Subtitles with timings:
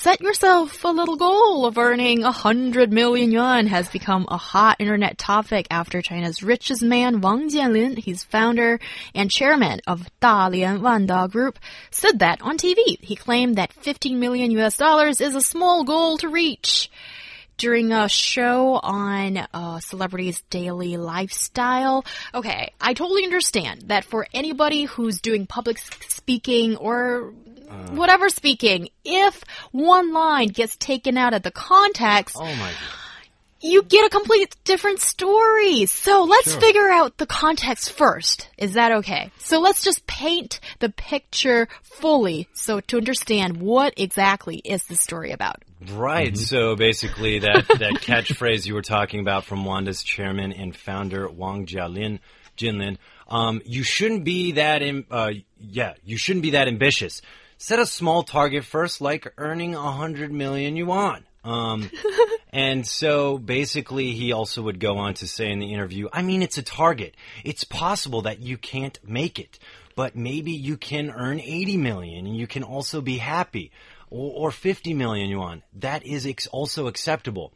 [0.00, 4.76] Set yourself a little goal of earning a hundred million yuan has become a hot
[4.78, 8.80] internet topic after China's richest man Wang Jianlin, he's founder
[9.14, 11.58] and chairman of Dalian Wanda Group,
[11.90, 12.98] said that on TV.
[13.02, 16.90] He claimed that 15 million US dollars is a small goal to reach
[17.60, 22.06] during a show on uh, celebrities' daily lifestyle.
[22.32, 27.34] Okay, I totally understand that for anybody who's doing public speaking or
[27.90, 32.72] whatever speaking, if one line gets taken out of the context, Oh my.
[33.60, 35.86] You get a complete different story.
[35.86, 36.60] So let's Sure.
[36.60, 38.48] figure out the context first.
[38.56, 39.30] Is that okay?
[39.38, 45.32] So let's just paint the picture fully so to understand what exactly is the story
[45.32, 45.62] about.
[45.92, 46.36] Right.
[46.36, 51.66] So basically, that that catchphrase you were talking about from Wanda's chairman and founder Wang
[51.66, 52.18] Jialin,
[52.56, 52.96] Jinlin.
[53.28, 54.82] Um, you shouldn't be that.
[54.82, 57.22] Im- uh, yeah, you shouldn't be that ambitious.
[57.58, 61.24] Set a small target first, like earning a hundred million yuan.
[61.44, 61.90] Um,
[62.52, 66.42] and so basically, he also would go on to say in the interview, I mean,
[66.42, 67.14] it's a target.
[67.44, 69.58] It's possible that you can't make it,
[69.96, 73.70] but maybe you can earn 80 million and you can also be happy.
[74.10, 75.62] Or, or 50 million yuan.
[75.74, 77.52] That is ex- also acceptable.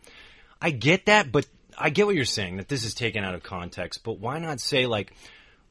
[0.62, 1.46] I get that, but
[1.76, 4.60] I get what you're saying, that this is taken out of context, but why not
[4.60, 5.12] say like,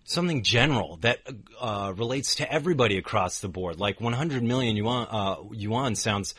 [0.05, 1.19] something general that
[1.59, 3.79] uh, relates to everybody across the board.
[3.79, 6.35] Like 100 million yuan, uh, yuan sounds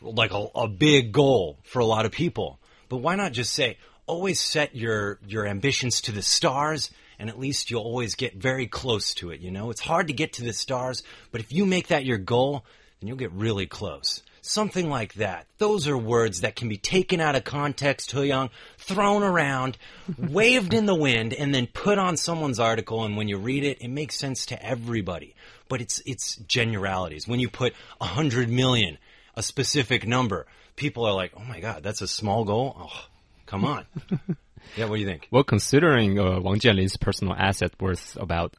[0.00, 2.58] like a, a big goal for a lot of people.
[2.88, 7.38] But why not just say, always set your, your ambitions to the stars and at
[7.38, 9.70] least you'll always get very close to it, you know?
[9.70, 11.02] It's hard to get to the stars,
[11.32, 12.64] but if you make that your goal,
[13.00, 14.22] then you'll get really close.
[14.40, 15.46] Something like that.
[15.58, 19.76] Those are words that can be taken out of context, Young, thrown around,
[20.18, 23.04] waved in the wind, and then put on someone's article.
[23.04, 25.34] And when you read it, it makes sense to everybody.
[25.68, 27.28] But it's it's generalities.
[27.28, 28.96] When you put a hundred million,
[29.38, 33.06] a specific number, people are like, "Oh my god, that's a small goal." Oh,
[33.46, 33.86] come on.
[34.76, 35.28] yeah, what do you think?
[35.30, 38.54] Well, considering uh, Wang Jianlin's personal asset worth about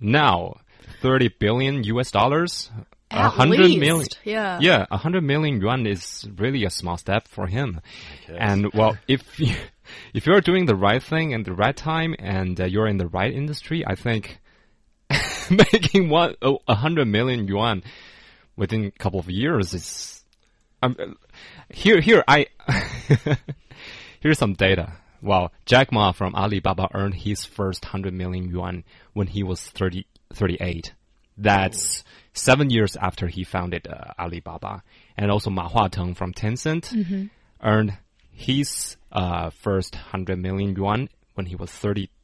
[0.00, 0.60] now
[1.02, 2.70] 30 billion US dollars,
[3.10, 4.58] a At least, yeah.
[4.60, 7.80] yeah, a hundred million yuan is really a small step for him.
[8.28, 9.54] And well, if you,
[10.14, 13.08] if you're doing the right thing and the right time, and uh, you're in the
[13.08, 14.40] right industry, I think
[15.50, 17.82] making one oh, a hundred million yuan
[18.56, 20.17] within a couple of years is.
[20.82, 21.16] Um,
[21.70, 22.46] here, here, I
[24.20, 24.92] here's some data.
[25.20, 30.06] Well, Jack Ma from Alibaba earned his first 100 million yuan when he was 30,
[30.32, 30.92] 38.
[31.36, 34.82] That's seven years after he founded uh, Alibaba.
[35.16, 36.92] And also Ma Huateng from Tencent
[37.62, 37.96] earned
[38.30, 41.70] his uh, first 100 million yuan when he was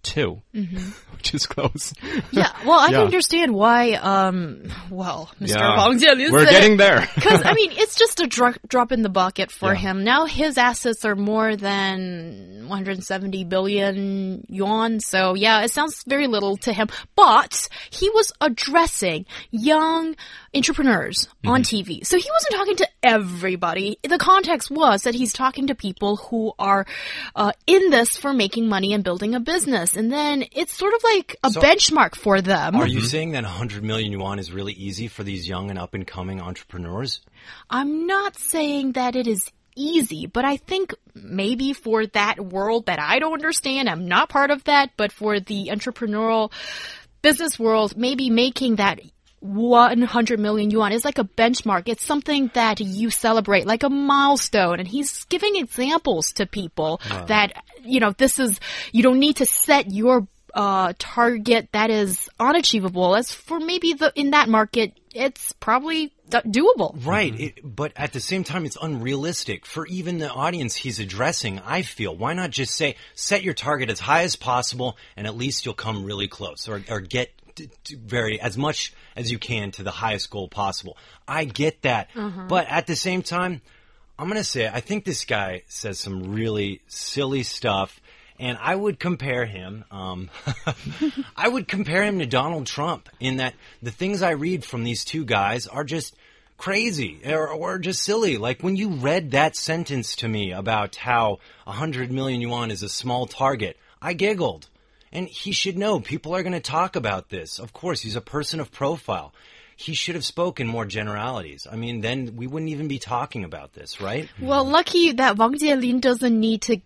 [0.05, 0.43] 32,
[1.17, 1.93] which is close.
[2.31, 2.91] Yeah, well, I Yeah.
[2.99, 5.57] can understand why, um, well, Mr.
[5.57, 5.77] Yeah.
[5.89, 7.09] Wang Jianlin We're getting there.
[7.15, 9.81] Because, I mean, it's just a dro- drop in the bucket for Yeah.
[9.81, 10.05] him.
[10.05, 15.01] Now his assets are more than 170 billion yuan.
[15.01, 16.89] So, yeah, it sounds very little to him.
[17.17, 20.17] But he was addressing young
[20.55, 21.65] entrepreneurs on Mm-hmm.
[21.93, 22.07] TV.
[22.07, 23.99] So he wasn't talking to everybody.
[24.03, 26.85] The context was that he's talking to people who are
[27.37, 29.94] uh, in this for making money and building a business.
[29.97, 32.77] And then it's sort of like a So- benchmark for them.
[32.77, 33.07] Are you mm-hmm.
[33.07, 36.41] saying that 100 million yuan is really easy for these young and up and coming
[36.41, 37.21] entrepreneurs?
[37.71, 43.01] I'm not saying that it is easy, but I think maybe for that world that
[43.01, 46.53] I don't understand, I'm not part of that, but for the entrepreneurial
[47.23, 49.01] business world, maybe making that
[49.45, 51.83] 100 million yuan is like a benchmark.
[51.87, 54.81] It's something that you celebrate, like a milestone.
[54.81, 58.59] And he's giving examples to people that, you know, this is,
[58.93, 63.17] you don't need to set your uh, target that is unachievable.
[63.17, 67.05] As for maybe the, in that market, it's probably d- doable.
[67.05, 71.59] Right, it, but at the same time, it's unrealistic for even the audience he's addressing.
[71.61, 75.37] I feel why not just say set your target as high as possible, and at
[75.37, 79.39] least you'll come really close, or or get to, to very as much as you
[79.39, 80.97] can to the highest goal possible.
[81.27, 82.11] I get that,
[82.49, 83.61] but at the same time,
[84.19, 88.01] I'm gonna say I think this guy says some really silly stuff.
[88.37, 90.29] And I would compare him, um,
[91.37, 95.05] I would compare him to Donald Trump in that the things I read from these
[95.05, 96.17] two guys are just
[96.57, 98.37] crazy or, or just silly.
[98.37, 102.89] Like when you read that sentence to me about how 100 million yuan is a
[102.89, 104.69] small target, I giggled.
[105.15, 107.59] And he should know people are going to talk about this.
[107.59, 109.33] Of course, he's a person of profile.
[109.77, 111.67] He should have spoken more generalities.
[111.71, 114.29] I mean, then we wouldn't even be talking about this, right?
[114.41, 116.81] Well, lucky that Wang Jianlin doesn't need to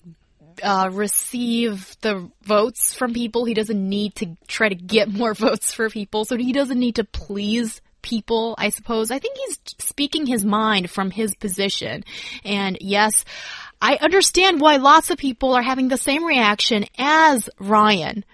[0.62, 3.44] uh, receive the votes from people.
[3.44, 6.24] He doesn't need to try to get more votes for people.
[6.24, 9.10] So he doesn't need to please people, I suppose.
[9.10, 12.04] I think he's speaking his mind from his position.
[12.44, 13.24] And yes,
[13.80, 18.24] I understand why lots of people are having the same reaction as Ryan.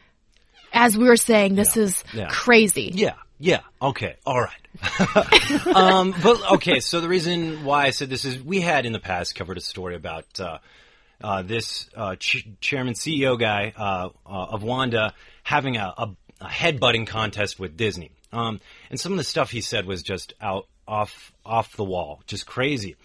[0.73, 2.29] As we were saying, this is yeah.
[2.29, 2.91] crazy.
[2.95, 4.65] Yeah, yeah, okay, all right.
[5.77, 8.99] um, but okay, so the reason why I said this is we had in the
[8.99, 10.59] past covered a story about uh,
[11.23, 16.47] uh, this uh, ch chairman CEO guy uh, uh, of Wanda having a, a, a
[16.47, 18.11] headbutting contest with Disney.
[18.33, 22.23] Um, and some of the stuff he said was just out off off the wall,
[22.27, 22.97] just crazy.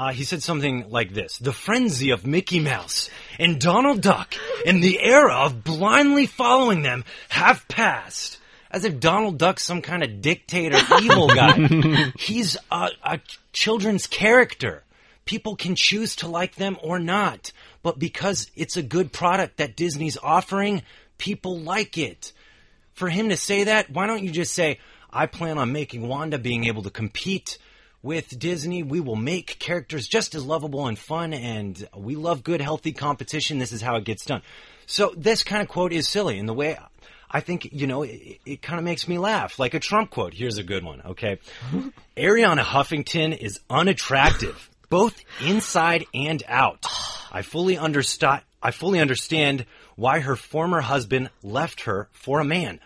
[0.00, 4.82] Uh, he said something like this The frenzy of Mickey Mouse and Donald Duck and
[4.82, 8.38] the era of blindly following them have passed.
[8.70, 12.12] As if Donald Duck's some kind of dictator evil guy.
[12.18, 13.20] He's a, a
[13.52, 14.84] children's character.
[15.26, 17.52] People can choose to like them or not.
[17.82, 20.82] But because it's a good product that Disney's offering,
[21.18, 22.32] people like it.
[22.94, 24.78] For him to say that, why don't you just say,
[25.12, 27.58] I plan on making Wanda being able to compete
[28.02, 28.82] with Disney.
[28.82, 33.58] We will make characters just as lovable and fun, and we love good, healthy competition.
[33.58, 34.42] This is how it gets done.
[34.86, 36.76] So this kind of quote is silly in the way
[37.30, 39.58] I think, you know, it, it kind of makes me laugh.
[39.58, 40.34] Like a Trump quote.
[40.34, 41.38] Here's a good one, okay?
[42.16, 46.84] Arianna Huffington is unattractive, both inside and out.
[47.30, 48.42] I fully understand.
[48.62, 49.64] I fully understand
[49.96, 52.80] why her former husband left her for a man.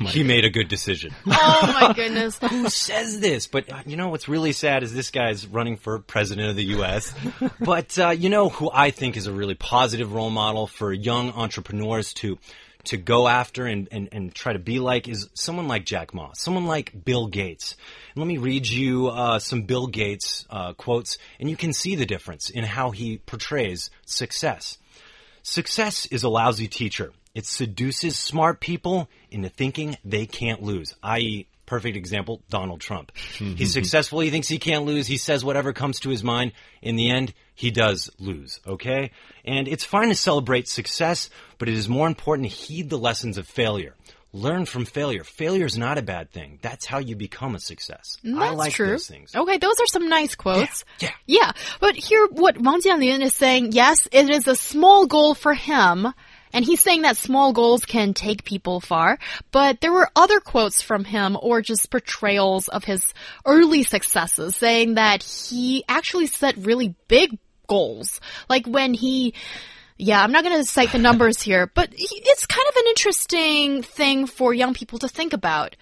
[0.00, 1.14] He made a good decision.
[1.32, 2.38] Oh my goodness.
[2.50, 3.46] Who says this?
[3.46, 6.64] But uh, you know what's really sad is this guy's running for president of the
[6.64, 7.14] U.S.
[7.60, 11.30] but uh, you know who I think is a really positive role model for young
[11.32, 12.38] entrepreneurs to
[12.84, 16.30] to go after and, and, and try to be like is someone like Jack Ma,
[16.34, 17.76] someone like Bill Gates.
[18.14, 21.94] And let me read you uh, some Bill Gates uh, quotes, and you can see
[21.94, 24.78] the difference in how he portrays success.
[25.42, 27.12] Success is a lousy teacher.
[27.34, 33.12] It seduces smart people into thinking they can't lose, i.e., perfect example, Donald Trump.
[33.38, 33.54] Mm-hmm.
[33.54, 34.18] He's successful.
[34.18, 35.06] He thinks he can't lose.
[35.06, 36.50] He says whatever comes to his mind.
[36.82, 38.58] In the end, he does lose.
[38.66, 39.12] Okay?
[39.44, 43.38] And it's fine to celebrate success, but it is more important to heed the lessons
[43.38, 43.94] of failure.
[44.32, 45.24] Learn from failure.
[45.24, 46.58] Failure is not a bad thing.
[46.60, 48.16] That's how you become a success.
[48.24, 48.90] I That's like true.
[48.90, 49.34] those things.
[49.34, 50.84] Okay, those are some nice quotes.
[51.00, 55.34] Yeah, Yeah, but here what Wang Jianlin is saying, yes, it is a small goal
[55.34, 56.08] for him.
[56.52, 59.18] And he's saying that small goals can take people far,
[59.52, 63.14] but there were other quotes from him or just portrayals of his
[63.46, 67.38] early successes saying that he actually set really big
[67.68, 68.20] goals.
[68.48, 69.34] Like when he,
[69.96, 73.82] yeah, I'm not going to cite the numbers here, but it's kind of an interesting
[73.82, 75.76] thing for young people to think about.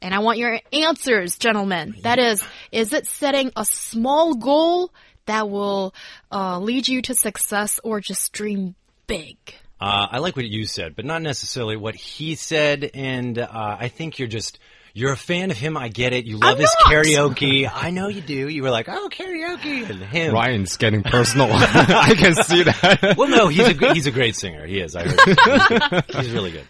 [0.00, 1.94] And I want your answers, gentlemen.
[2.02, 4.92] That is, is it setting a small goal
[5.26, 5.94] that will
[6.30, 8.74] uh, lead you to success or just dream
[9.06, 9.38] big?
[9.84, 12.90] Uh, I like what you said, but not necessarily what he said.
[12.94, 13.48] And uh,
[13.78, 14.58] I think you're just
[14.94, 15.76] you're a fan of him.
[15.76, 16.24] I get it.
[16.24, 16.92] You love I'm his not.
[16.92, 17.68] karaoke.
[17.70, 18.48] I know you do.
[18.48, 20.32] You were like, oh, karaoke, and him.
[20.32, 21.48] Ryan's getting personal.
[21.52, 23.14] I can see that.
[23.18, 24.64] Well, no, he's a he's a great singer.
[24.66, 24.96] He is.
[24.96, 26.04] I heard.
[26.16, 26.64] he's really good.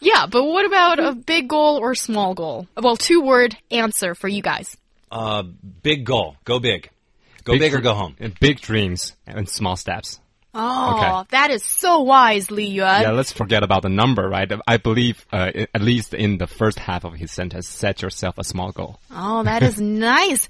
[0.00, 2.66] Yeah, but what about a big goal or small goal?
[2.80, 4.76] Well, two word answer for you guys.
[5.10, 5.42] Uh,
[5.82, 6.36] big goal.
[6.44, 6.90] Go big.
[7.44, 8.16] Go big, or go home.
[8.20, 10.18] and Big dreams and small steps.
[10.54, 11.28] Oh, Okay.
[11.30, 13.02] that is so wise, Li Yuan.
[13.02, 14.50] Yeah, let's forget about the number, right?
[14.68, 18.44] I believe, uh, at least in the first half of his sentence, set yourself a
[18.44, 19.00] small goal.
[19.10, 19.80] Oh, that is
[20.14, 20.46] nice.